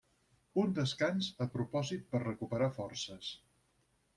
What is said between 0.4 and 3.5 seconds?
Un descans a propòsit per recuperar forces.